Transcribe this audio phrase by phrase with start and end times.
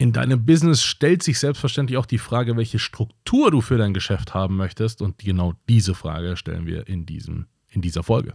[0.00, 4.32] In deinem Business stellt sich selbstverständlich auch die Frage, welche Struktur du für dein Geschäft
[4.32, 5.02] haben möchtest.
[5.02, 8.34] Und genau diese Frage stellen wir in, diesem, in dieser Folge.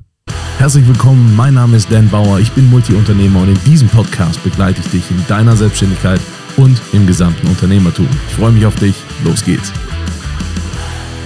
[0.58, 4.82] Herzlich willkommen, mein Name ist Dan Bauer, ich bin Multiunternehmer und in diesem Podcast begleite
[4.82, 6.20] ich dich in deiner Selbstständigkeit
[6.58, 8.10] und im gesamten Unternehmertum.
[8.28, 9.72] Ich freue mich auf dich, los geht's.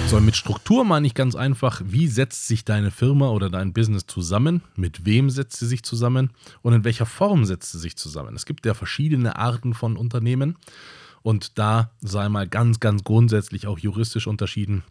[0.08, 4.06] So, mit Struktur meine ich ganz einfach, wie setzt sich deine Firma oder dein Business
[4.06, 6.30] zusammen, mit wem setzt sie sich zusammen?
[6.62, 8.34] Und in welcher Form setzt sie sich zusammen.
[8.34, 10.56] Es gibt ja verschiedene Arten von Unternehmen.
[11.20, 14.82] Und da sei mal ganz, ganz grundsätzlich auch juristisch unterschieden,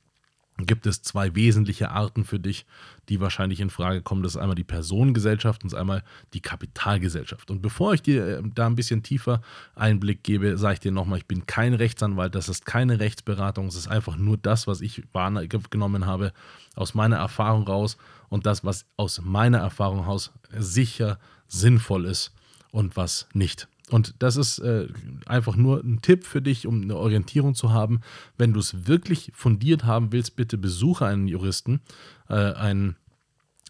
[0.66, 2.66] gibt es zwei wesentliche Arten für dich,
[3.10, 4.24] die wahrscheinlich in Frage kommen.
[4.24, 6.04] Das ist einmal die Personengesellschaft und einmal
[6.34, 7.52] die Kapitalgesellschaft.
[7.52, 9.42] Und bevor ich dir äh, da ein bisschen tiefer
[9.76, 13.76] Einblick gebe, sage ich dir nochmal, ich bin kein Rechtsanwalt, das ist keine Rechtsberatung, es
[13.76, 16.34] ist einfach nur das, was ich wahrgenommen habe
[16.76, 17.98] aus meiner Erfahrung raus
[18.30, 22.34] und das, was aus meiner Erfahrung raus sicher sinnvoll ist
[22.72, 23.68] und was nicht.
[23.90, 24.88] Und das ist äh,
[25.26, 28.02] einfach nur ein Tipp für dich, um eine Orientierung zu haben.
[28.38, 31.80] Wenn du es wirklich fundiert haben willst, bitte besuche einen Juristen,
[32.28, 32.98] äh, einen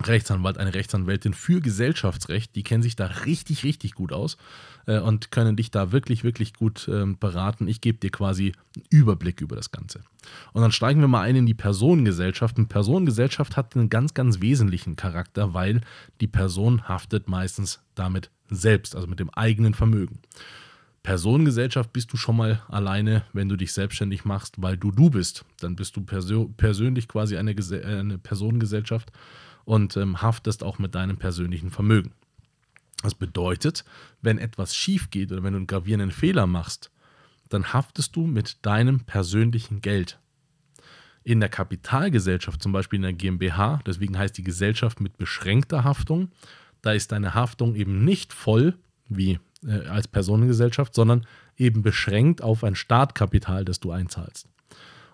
[0.04, 2.56] Rechtsanwalt, eine Rechtsanwältin für Gesellschaftsrecht.
[2.56, 4.38] Die kennen sich da richtig, richtig gut aus
[4.86, 7.68] äh, und können dich da wirklich, wirklich gut ähm, beraten.
[7.68, 10.02] Ich gebe dir quasi einen Überblick über das Ganze.
[10.54, 12.58] Und dann steigen wir mal ein in die Personengesellschaft.
[12.58, 15.82] Eine Personengesellschaft hat einen ganz, ganz wesentlichen Charakter, weil
[16.22, 20.20] die Person haftet meistens damit selbst, also mit dem eigenen Vermögen.
[21.02, 25.46] Personengesellschaft bist du schon mal alleine, wenn du dich selbstständig machst, weil du du bist.
[25.62, 29.12] Dann bist du persö persönlich quasi eine, Gese eine Personengesellschaft
[29.68, 32.14] und ähm, haftest auch mit deinem persönlichen Vermögen.
[33.04, 33.84] Das bedeutet,
[34.22, 36.90] wenn etwas schief geht oder wenn du einen gravierenden Fehler machst,
[37.50, 40.20] dann haftest du mit deinem persönlichen Geld.
[41.24, 46.32] In der Kapitalgesellschaft, zum Beispiel in der GmbH, deswegen heißt die Gesellschaft mit beschränkter Haftung,
[46.82, 48.74] da ist deine Haftung eben nicht voll
[49.10, 54.48] wie äh, als Personengesellschaft, sondern eben beschränkt auf ein Startkapital, das du einzahlst.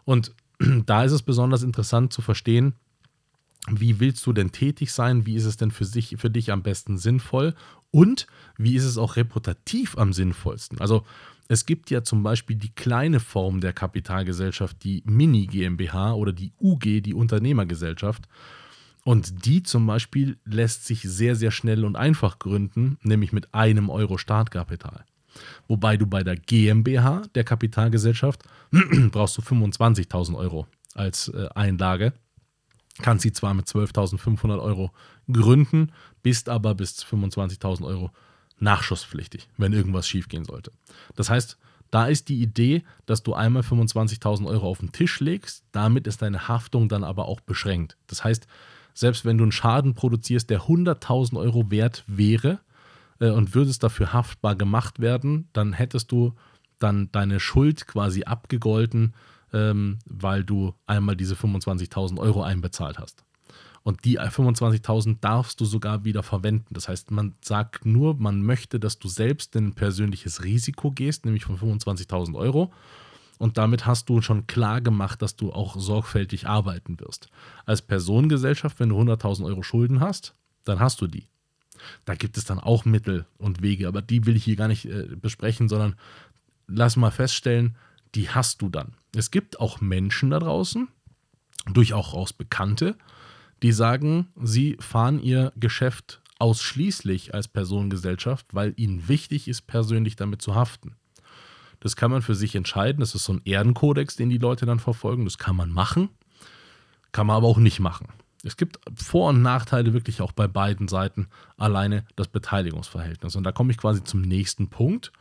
[0.06, 0.32] Und
[0.86, 2.76] da ist es besonders interessant zu verstehen,
[3.70, 5.26] wie willst du denn tätig sein?
[5.26, 7.56] Wie ist es denn für, sich, für dich am besten sinnvoll?
[7.92, 10.82] Und wie ist es auch reputativ am sinnvollsten?
[10.82, 11.06] Also
[11.48, 16.52] es gibt ja zum Beispiel die kleine Form der Kapitalgesellschaft, die Mini GmbH oder die
[16.60, 18.28] UG, die Unternehmergesellschaft.
[19.06, 23.90] Und die zum Beispiel lässt sich sehr, sehr schnell und einfach gründen, nämlich mit einem
[23.90, 25.04] Euro Startkapital.
[25.68, 28.44] Wobei du bei der GmbH, der Kapitalgesellschaft,
[29.12, 32.14] brauchst du 25.000 Euro als äh, Einlage.
[33.02, 34.92] Kannst sie zwar mit 12.500 Euro
[35.32, 38.12] gründen, bist aber bis 25.000 Euro
[38.60, 40.72] nachschusspflichtig, wenn irgendwas schiefgehen sollte.
[41.16, 41.58] Das heißt,
[41.90, 46.22] da ist die Idee, dass du einmal 25.000 Euro auf den Tisch legst, damit ist
[46.22, 47.98] deine Haftung dann aber auch beschränkt.
[48.08, 48.48] Das heißt,
[48.94, 52.60] selbst wenn du einen Schaden produzierst, der 100.000 Euro wert wäre
[53.20, 56.34] äh, und würdest dafür haftbar gemacht werden, dann hättest du
[56.80, 59.14] dann deine Schuld quasi abgegolten,
[59.54, 63.24] ähm, weil du einmal diese 25.000 Euro einbezahlt hast.
[63.84, 66.74] Und die 25.000 darfst du sogar wieder verwenden.
[66.74, 71.26] Das heißt, man sagt nur, man möchte, dass du selbst in ein persönliches Risiko gehst,
[71.26, 72.72] nämlich von 25.000 Euro.
[73.40, 77.28] Und damit hast du schon klar gemacht, dass du auch sorgfältig arbeiten wirst.
[77.66, 81.28] Als Personengesellschaft, wenn du 100.000 Euro Schulden hast, dann hast du die.
[82.06, 84.86] Da gibt es dann auch Mittel und Wege, aber die will ich hier gar nicht
[84.86, 85.96] äh, besprechen, sondern
[86.68, 87.76] lass mal feststellen,
[88.16, 88.96] die hast du dann.
[89.16, 90.88] Es gibt auch Menschen da draußen,
[91.72, 92.96] durchaus Bekannte,
[93.62, 100.42] die sagen, sie fahren ihr Geschäft ausschließlich als Personengesellschaft, weil ihnen wichtig ist, persönlich damit
[100.42, 100.96] zu haften.
[101.80, 103.00] Das kann man für sich entscheiden.
[103.00, 105.26] Das ist so ein Ehrenkodex, den die Leute dann verfolgen.
[105.26, 106.10] Das kann man machen,
[107.12, 108.08] kann man aber auch nicht machen.
[108.44, 113.36] Es gibt Vor- und Nachteile wirklich auch bei beiden Seiten alleine das Beteiligungsverhältnis.
[113.36, 115.14] Und da komme ich quasi zum nächsten Punkt.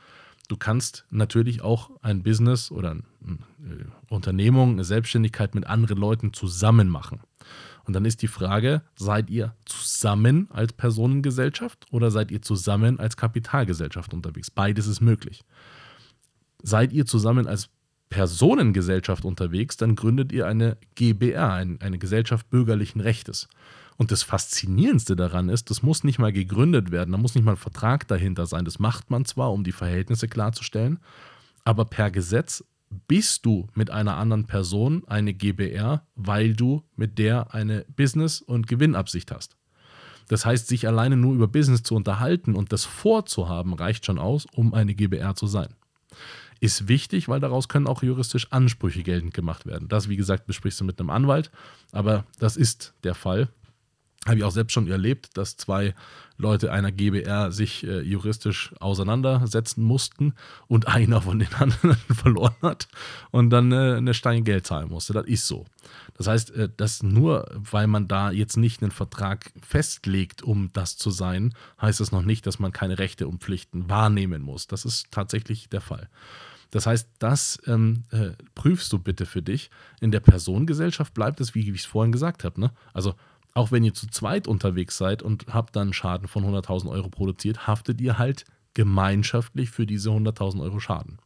[0.48, 3.11] Du kannst natürlich auch ein Business oder eine äh,
[4.08, 7.20] Unternehmung, eine Selbstständigkeit mit anderen Leuten zusammen machen.
[7.84, 13.16] Und dann ist die Frage, seid ihr zusammen als Personengesellschaft oder seid ihr zusammen als
[13.16, 14.50] Kapitalgesellschaft unterwegs?
[14.50, 15.44] Beides ist möglich.
[16.62, 17.70] Seid ihr zusammen als
[18.08, 23.48] Personengesellschaft unterwegs, dann gründet ihr eine GBR, eine Gesellschaft bürgerlichen Rechtes.
[23.96, 27.52] Und das Faszinierendste daran ist, das muss nicht mal gegründet werden, da muss nicht mal
[27.52, 28.64] ein Vertrag dahinter sein.
[28.64, 30.98] Das macht man zwar, um die Verhältnisse klarzustellen,
[31.64, 32.62] aber per Gesetz
[33.08, 38.66] bist du mit einer anderen Person eine GBR, weil du mit der eine Business- und
[38.66, 39.56] Gewinnabsicht hast.
[40.28, 44.46] Das heißt, sich alleine nur über Business zu unterhalten und das vorzuhaben, reicht schon aus,
[44.54, 45.74] um eine GBR zu sein
[46.62, 49.88] ist wichtig, weil daraus können auch juristisch Ansprüche geltend gemacht werden.
[49.88, 51.50] Das, wie gesagt, besprichst du mit einem Anwalt,
[51.90, 53.48] aber das ist der Fall.
[54.26, 55.94] Habe ich auch selbst schon erlebt, dass zwei
[56.36, 60.34] Leute einer GBR sich äh, juristisch auseinandersetzen mussten
[60.68, 62.88] und einer von den anderen verloren hat
[63.30, 65.12] und dann äh, eine Stein Geld zahlen musste.
[65.12, 65.64] Das ist so.
[66.14, 70.96] Das heißt, äh, dass nur weil man da jetzt nicht einen Vertrag festlegt, um das
[70.96, 74.66] zu sein, heißt das noch nicht, dass man keine Rechte und Pflichten wahrnehmen muss.
[74.66, 76.08] Das ist tatsächlich der Fall.
[76.72, 79.70] Das heißt, das ähm, äh, prüfst du bitte für dich.
[80.00, 82.58] In der Personengesellschaft bleibt es, wie ich es vorhin gesagt habe.
[82.58, 82.72] Ne?
[82.94, 83.14] Also
[83.54, 87.66] auch wenn ihr zu zweit unterwegs seid und habt dann Schaden von 100.000 Euro produziert,
[87.66, 88.44] haftet ihr halt
[88.74, 91.18] gemeinschaftlich für diese 100.000 Euro Schaden.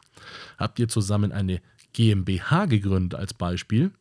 [0.58, 1.60] Habt ihr zusammen eine
[1.92, 3.92] GmbH gegründet als Beispiel,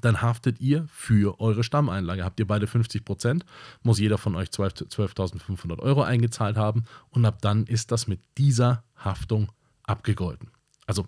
[0.00, 2.24] dann haftet ihr für eure Stammeinlage.
[2.24, 3.44] Habt ihr beide 50 Prozent,
[3.82, 8.84] muss jeder von euch 12.500 Euro eingezahlt haben und ab dann ist das mit dieser
[8.96, 9.52] Haftung
[9.82, 10.50] abgegolten.
[10.86, 11.06] Also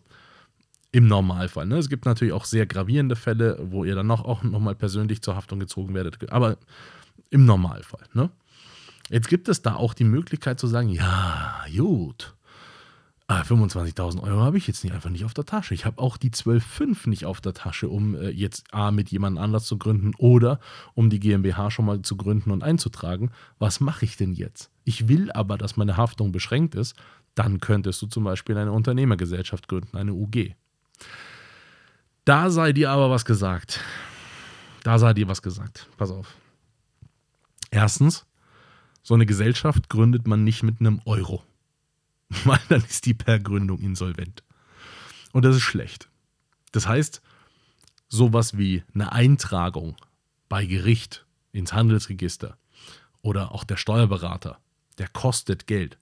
[0.95, 1.67] im Normalfall.
[1.67, 1.77] Ne?
[1.77, 5.35] Es gibt natürlich auch sehr gravierende Fälle, wo ihr dann noch, auch nochmal persönlich zur
[5.35, 6.31] Haftung gezogen werdet.
[6.31, 6.57] Aber
[7.31, 8.07] im Normalfall.
[8.13, 8.31] Ne?
[9.11, 12.37] Jetzt gibt es da auch die Möglichkeit zu sagen, ja, gut,
[13.29, 15.75] 25.000 Euro habe ich jetzt nicht einfach nicht auf der Tasche.
[15.75, 19.39] Ich habe auch die 12,5 nicht auf der Tasche, um äh, jetzt A mit jemand
[19.39, 20.61] anders zu gründen oder
[20.95, 23.33] um die GmbH schon mal zu gründen und einzutragen.
[23.59, 24.71] Was mache ich denn jetzt?
[24.85, 26.95] Ich will aber, dass meine Haftung beschränkt ist.
[27.35, 30.55] Dann könntest du zum Beispiel eine Unternehmergesellschaft gründen, eine UG.
[32.25, 33.81] Da sei dir aber was gesagt.
[34.83, 35.89] Da sei dir was gesagt.
[35.97, 36.35] Pass auf.
[37.71, 38.27] Erstens,
[39.03, 41.43] so eine Gesellschaft gründet man nicht mit einem Euro.
[42.45, 44.43] Weil dann ist die per Gründung insolvent.
[45.33, 46.09] Und das ist schlecht.
[46.73, 47.21] Das heißt,
[48.09, 49.97] sowas wie eine Eintragung
[50.49, 52.57] bei Gericht ins Handelsregister
[53.23, 54.59] oder auch der Steuerberater,
[54.99, 55.99] der kostet Geld.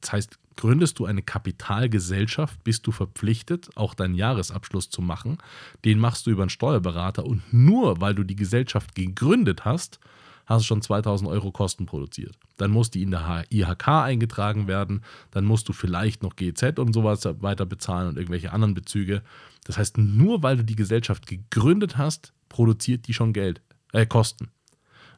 [0.00, 5.38] Das heißt, gründest du eine Kapitalgesellschaft, bist du verpflichtet, auch deinen Jahresabschluss zu machen.
[5.84, 10.00] Den machst du über einen Steuerberater und nur weil du die Gesellschaft gegründet hast,
[10.46, 12.36] hast du schon 2000 Euro Kosten produziert.
[12.56, 16.92] Dann muss die in der IHK eingetragen werden, dann musst du vielleicht noch GZ und
[16.92, 19.22] sowas weiter bezahlen und irgendwelche anderen Bezüge.
[19.64, 23.62] Das heißt, nur weil du die Gesellschaft gegründet hast, produziert die schon Geld,
[23.92, 24.50] äh, Kosten.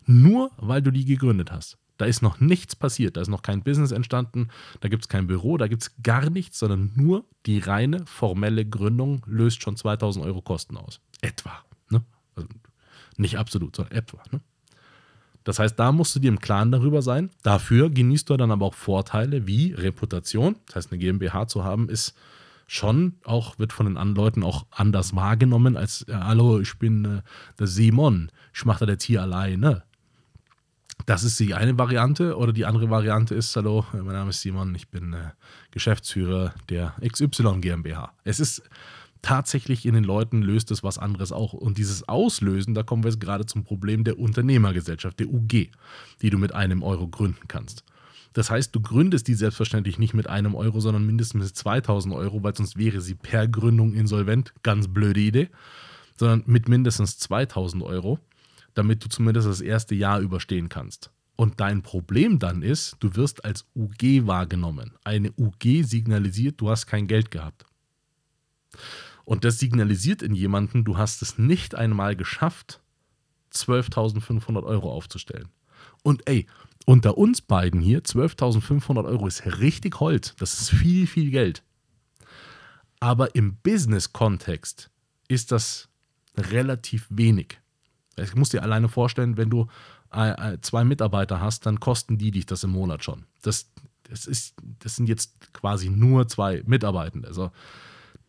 [0.06, 1.78] Nur weil du die gegründet hast.
[1.96, 4.48] Da ist noch nichts passiert, da ist noch kein Business entstanden,
[4.80, 8.64] da gibt es kein Büro, da gibt es gar nichts, sondern nur die reine formelle
[8.64, 11.00] Gründung löst schon 2000 Euro Kosten aus.
[11.20, 11.52] Etwa.
[11.90, 12.02] Ne?
[12.34, 12.48] Also
[13.16, 14.22] nicht absolut, sondern etwa.
[14.32, 14.40] Ne?
[15.44, 17.30] Das heißt, da musst du dir im Klaren darüber sein.
[17.42, 20.56] Dafür genießt du dann aber auch Vorteile wie Reputation.
[20.66, 22.14] Das heißt, eine GmbH zu haben, ist
[22.66, 27.22] schon auch, wird von den anderen Leuten auch anders wahrgenommen als, hallo, ich bin äh,
[27.58, 29.82] der Simon, ich mache das jetzt hier alleine.
[31.06, 32.36] Das ist die eine Variante.
[32.36, 35.30] Oder die andere Variante ist: Hallo, mein Name ist Simon, ich bin äh,
[35.70, 38.12] Geschäftsführer der XY GmbH.
[38.24, 38.62] Es ist
[39.24, 41.52] tatsächlich in den Leuten löst es was anderes auch.
[41.54, 45.70] Und dieses Auslösen, da kommen wir jetzt gerade zum Problem der Unternehmergesellschaft, der UG,
[46.22, 47.84] die du mit einem Euro gründen kannst.
[48.34, 52.42] Das heißt, du gründest die selbstverständlich nicht mit einem Euro, sondern mindestens mit 2000 Euro,
[52.42, 54.52] weil sonst wäre sie per Gründung insolvent.
[54.62, 55.48] Ganz blöde Idee.
[56.16, 58.18] Sondern mit mindestens 2000 Euro
[58.74, 61.10] damit du zumindest das erste Jahr überstehen kannst.
[61.36, 64.92] Und dein Problem dann ist, du wirst als UG wahrgenommen.
[65.02, 67.64] Eine UG signalisiert, du hast kein Geld gehabt.
[69.24, 72.80] Und das signalisiert in jemanden, du hast es nicht einmal geschafft,
[73.52, 75.48] 12.500 Euro aufzustellen.
[76.02, 76.46] Und ey,
[76.86, 80.34] unter uns beiden hier, 12.500 Euro ist richtig Holz.
[80.38, 81.62] Das ist viel, viel Geld.
[83.00, 84.90] Aber im Business-Kontext
[85.28, 85.88] ist das
[86.36, 87.58] relativ wenig.
[88.16, 89.68] Ich muss dir alleine vorstellen, wenn du
[90.12, 93.24] äh, äh, zwei Mitarbeiter hast, dann kosten die dich das im Monat schon.
[93.42, 93.70] Das,
[94.04, 97.28] das, ist, das sind jetzt quasi nur zwei Mitarbeitende.
[97.28, 97.50] Also,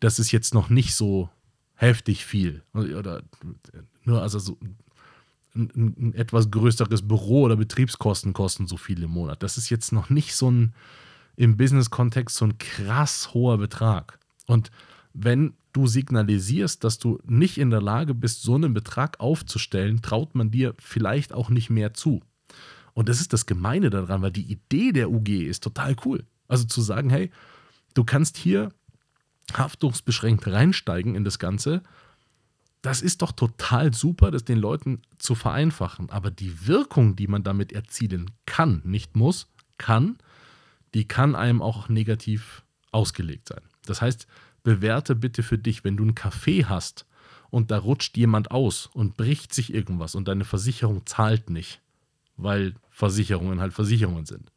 [0.00, 1.30] das ist jetzt noch nicht so
[1.74, 2.62] heftig viel.
[2.74, 3.22] Oder
[4.04, 4.58] nur, also so
[5.54, 9.42] ein, ein, etwas größeres Büro oder Betriebskosten kosten so viel im Monat.
[9.42, 10.74] Das ist jetzt noch nicht so ein
[11.36, 14.18] im Business-Kontext so ein krass hoher Betrag.
[14.46, 14.70] Und
[15.12, 20.34] wenn du signalisierst, dass du nicht in der Lage bist, so einen Betrag aufzustellen, traut
[20.34, 22.22] man dir vielleicht auch nicht mehr zu.
[22.94, 26.24] Und das ist das Gemeine daran, weil die Idee der UG ist total cool.
[26.48, 27.30] Also zu sagen, hey,
[27.92, 28.72] du kannst hier
[29.52, 31.82] haftungsbeschränkt reinsteigen in das Ganze,
[32.80, 36.08] das ist doch total super, das den Leuten zu vereinfachen.
[36.08, 40.16] Aber die Wirkung, die man damit erzielen kann, nicht muss, kann,
[40.94, 43.62] die kann einem auch negativ ausgelegt sein.
[43.84, 44.26] Das heißt,
[44.66, 47.06] bewerte bitte für dich, wenn du einen Café hast
[47.50, 51.80] und da rutscht jemand aus und bricht sich irgendwas und deine Versicherung zahlt nicht,
[52.36, 54.50] weil Versicherungen halt Versicherungen sind,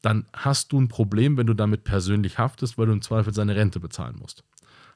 [0.00, 3.54] dann hast du ein Problem, wenn du damit persönlich haftest, weil du im Zweifel seine
[3.54, 4.42] Rente bezahlen musst.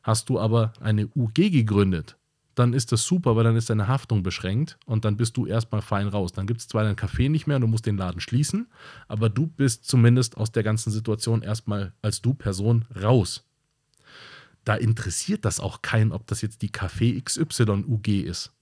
[0.02, 2.16] Hast du aber eine UG gegründet,
[2.56, 5.82] dann ist das super, weil dann ist deine Haftung beschränkt und dann bist du erstmal
[5.82, 6.32] fein raus.
[6.32, 8.66] Dann gibt es zwar deinen Kaffee nicht mehr und du musst den Laden schließen,
[9.06, 13.44] aber du bist zumindest aus der ganzen Situation erstmal als du Person raus.
[14.66, 18.52] Da interessiert das auch keinen, ob das jetzt die Kaffee XY UG ist.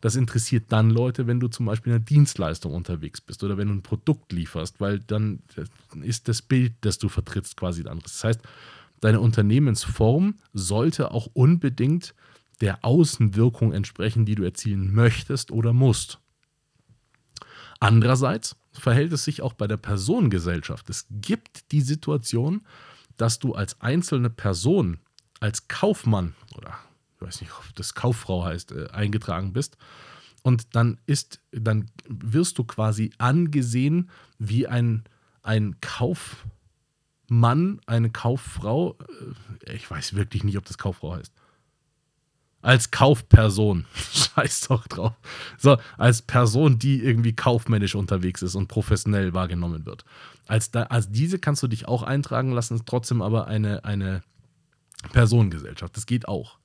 [0.00, 3.68] Das interessiert dann Leute, wenn du zum Beispiel in einer Dienstleistung unterwegs bist oder wenn
[3.68, 5.42] du ein Produkt lieferst, weil dann
[6.02, 8.12] ist das Bild, das du vertrittst, quasi ein anderes.
[8.14, 8.40] Das heißt,
[9.00, 12.14] deine Unternehmensform sollte auch unbedingt
[12.62, 16.18] der Außenwirkung entsprechen, die du erzielen möchtest oder musst.
[17.78, 20.88] Andererseits verhält es sich auch bei der Personengesellschaft.
[20.88, 22.62] Es gibt die Situation,
[23.18, 24.98] dass du als einzelne Person,
[25.42, 26.78] als Kaufmann oder
[27.16, 29.76] ich weiß nicht, ob das Kauffrau heißt, äh, eingetragen bist.
[30.42, 35.04] Und dann ist, dann wirst du quasi angesehen wie ein,
[35.42, 38.96] ein Kaufmann, eine Kauffrau.
[39.66, 41.32] Äh, ich weiß wirklich nicht, ob das Kauffrau heißt.
[42.60, 43.86] Als Kaufperson.
[44.12, 45.14] Scheiß doch drauf.
[45.58, 50.04] So, als Person, die irgendwie kaufmännisch unterwegs ist und professionell wahrgenommen wird.
[50.46, 54.22] Als, da, als diese kannst du dich auch eintragen lassen, trotzdem aber eine, eine
[55.10, 55.96] Personengesellschaft.
[55.96, 56.58] Das geht auch.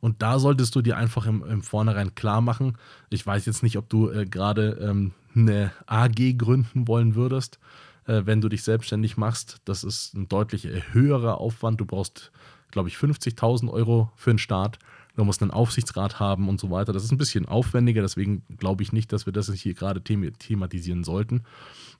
[0.00, 2.76] Und da solltest du dir einfach im, im Vornherein klar machen.
[3.10, 7.58] Ich weiß jetzt nicht, ob du äh, gerade ähm, eine AG gründen wollen würdest,
[8.06, 9.60] äh, wenn du dich selbstständig machst.
[9.64, 11.80] Das ist ein deutlich höherer Aufwand.
[11.80, 12.32] Du brauchst,
[12.70, 14.78] glaube ich, 50.000 Euro für den Start.
[15.16, 16.92] Du musst einen Aufsichtsrat haben und so weiter.
[16.92, 21.04] Das ist ein bisschen aufwendiger, deswegen glaube ich nicht, dass wir das hier gerade thematisieren
[21.04, 21.44] sollten.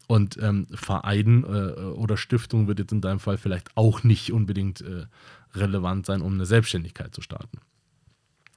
[0.07, 4.81] Und ähm, Verein äh, oder Stiftung wird jetzt in deinem Fall vielleicht auch nicht unbedingt
[4.81, 5.07] äh,
[5.55, 7.59] relevant sein, um eine Selbstständigkeit zu starten.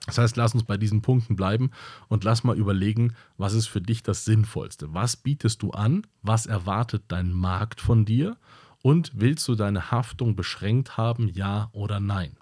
[0.08, 1.72] Das heißt, lass uns bei diesen Punkten bleiben
[2.08, 4.94] und lass mal überlegen, was ist für dich das Sinnvollste?
[4.94, 6.08] Was bietest du an?
[6.22, 8.38] Was erwartet dein Markt von dir?
[8.82, 12.37] Und willst du deine Haftung beschränkt haben, ja oder nein?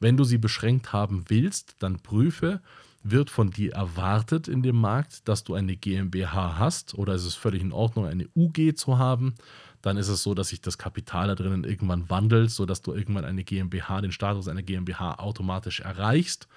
[0.00, 2.60] Wenn du sie beschränkt haben willst, dann prüfe,
[3.02, 7.34] wird von dir erwartet in dem Markt, dass du eine GmbH hast oder ist es
[7.34, 9.34] völlig in Ordnung, eine UG zu haben?
[9.82, 13.24] Dann ist es so, dass sich das Kapital da drinnen irgendwann wandelt, sodass du irgendwann
[13.24, 16.48] eine GmbH, den Status einer GmbH automatisch erreichst.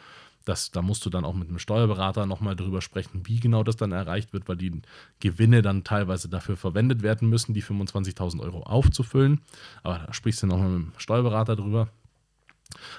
[0.44, 3.76] Das, da musst du dann auch mit einem Steuerberater nochmal drüber sprechen, wie genau das
[3.76, 4.82] dann erreicht wird, weil die
[5.20, 9.42] Gewinne dann teilweise dafür verwendet werden müssen, die 25.000 Euro aufzufüllen.
[9.84, 11.90] Aber da sprichst du nochmal mit dem Steuerberater drüber.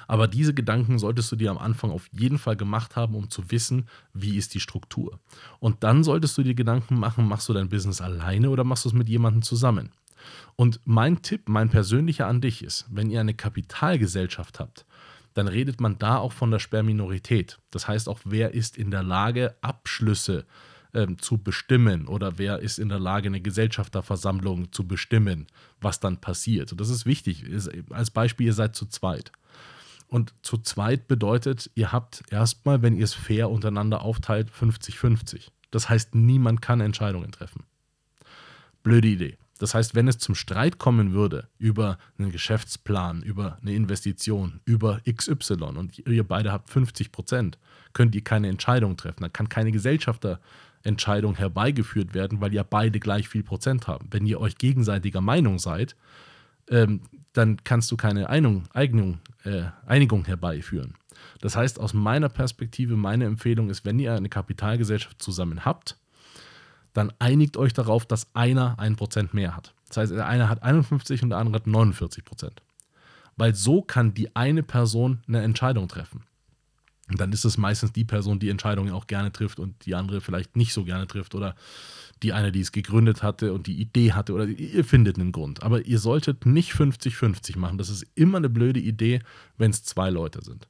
[0.09, 3.51] Aber diese Gedanken solltest du dir am Anfang auf jeden Fall gemacht haben, um zu
[3.51, 5.19] wissen, wie ist die Struktur.
[5.59, 8.89] Und dann solltest du dir Gedanken machen, machst du dein Business alleine oder machst du
[8.89, 9.91] es mit jemandem zusammen.
[10.57, 14.87] Und mein Tipp, mein persönlicher an dich ist, wenn ihr eine Kapitalgesellschaft habt,
[15.35, 17.59] dann redet man da auch von der Sperrminorität.
[17.71, 20.45] Das heißt auch, wer ist in der Lage, Abschlüsse
[20.95, 25.47] ähm, zu bestimmen oder wer ist in der Lage, eine Gesellschafterversammlung zu bestimmen,
[25.81, 26.73] was dann passiert.
[26.73, 27.47] Und das ist wichtig.
[27.91, 29.33] Als Beispiel, ihr seid zu zweit.
[30.13, 35.49] Und zu zweit bedeutet, ihr habt erstmal, wenn ihr es fair untereinander aufteilt, 50-50.
[35.71, 37.65] Das heißt, niemand kann Entscheidungen treffen.
[38.83, 39.39] Blöde Idee.
[39.59, 45.01] Das heißt, wenn es zum Streit kommen würde über einen Geschäftsplan, über eine Investition, über
[45.11, 47.59] XY und ihr beide habt 50 Prozent,
[47.95, 49.23] könnt ihr keine Entscheidung treffen.
[49.23, 54.09] Dann kann keine Gesellschafterentscheidung herbeigeführt werden, weil ihr beide gleich viel Prozent haben.
[54.11, 55.97] Wenn ihr euch gegenseitiger Meinung seid,
[56.71, 57.01] ähm,
[57.33, 60.95] dann kannst du keine Einigung, Einigung, äh, Einigung herbeiführen.
[61.41, 65.97] Das heißt, aus meiner Perspektive, meine Empfehlung ist, wenn ihr eine Kapitalgesellschaft zusammen habt,
[66.93, 69.75] dann einigt euch darauf, dass einer ein Prozent mehr hat.
[69.89, 72.63] Das heißt, der eine hat 51 und der andere hat 49 Prozent.
[73.37, 76.25] Weil so kann die eine Person eine Entscheidung treffen.
[77.11, 80.21] Und dann ist es meistens die Person, die Entscheidungen auch gerne trifft und die andere
[80.21, 81.57] vielleicht nicht so gerne trifft oder
[82.23, 85.63] die eine, die es gegründet hatte und die Idee hatte oder ihr findet einen Grund.
[85.63, 87.79] Aber ihr solltet nicht 50-50 machen.
[87.79, 89.21] Das ist immer eine blöde Idee,
[89.59, 90.69] wenn es zwei Leute sind.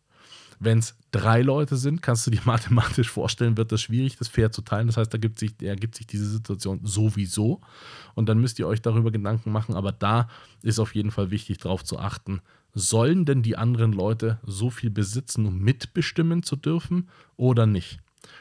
[0.59, 4.53] Wenn es drei Leute sind, kannst du dir mathematisch vorstellen, wird das schwierig, das fair
[4.53, 4.87] zu teilen.
[4.87, 7.61] Das heißt, da gibt sich, ergibt sich diese Situation sowieso.
[8.15, 9.75] Und dann müsst ihr euch darüber Gedanken machen.
[9.75, 10.29] Aber da
[10.63, 12.41] ist auf jeden Fall wichtig, darauf zu achten,
[12.75, 17.99] sollen denn die anderen Leute so viel besitzen, um mitbestimmen zu dürfen oder nicht?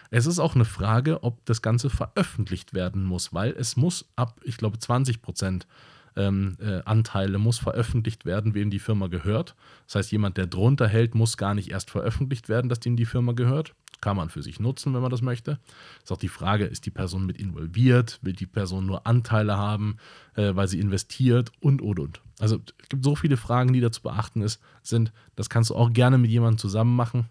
[0.10, 4.40] Es ist auch eine Frage, ob das Ganze veröffentlicht werden muss, weil es muss ab,
[4.44, 5.68] ich glaube, 20 Prozent
[6.16, 9.56] ähm, äh, Anteile muss veröffentlicht werden, wem die Firma gehört.
[9.86, 13.06] Das heißt, jemand, der drunter hält, muss gar nicht erst veröffentlicht werden, dass ihm die
[13.06, 13.74] Firma gehört.
[14.02, 15.60] Kann man für sich nutzen, wenn man das möchte.
[16.04, 18.20] Ist auch die Frage, ist die Person mit involviert?
[18.24, 19.98] Will die Person nur Anteile haben,
[20.36, 22.22] äh, weil sie investiert und, und, und.
[22.40, 25.14] Also es gibt so viele Fragen, die da zu beachten ist, sind.
[25.36, 27.30] Das kannst du auch gerne mit jemandem zusammen machen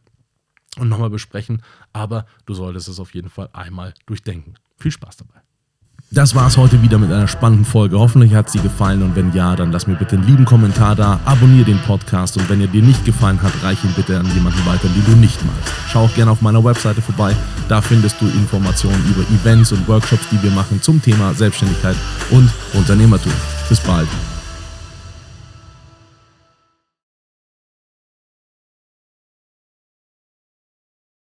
[0.78, 1.62] und nochmal besprechen,
[1.92, 4.54] aber du solltest es auf jeden Fall einmal durchdenken.
[4.78, 5.40] Viel Spaß dabei.
[6.12, 7.96] Das war es heute wieder mit einer spannenden Folge.
[7.96, 11.20] Hoffentlich hat sie gefallen und wenn ja, dann lass mir bitte einen lieben Kommentar da,
[11.24, 14.66] abonniere den Podcast und wenn er dir nicht gefallen hat, reich ihn bitte an jemanden
[14.66, 15.72] weiter, den du nicht magst.
[15.88, 17.36] Schau auch gerne auf meiner Webseite vorbei,
[17.68, 21.96] da findest du Informationen über Events und Workshops, die wir machen zum Thema Selbstständigkeit
[22.30, 23.32] und Unternehmertum.
[23.68, 24.08] Bis bald.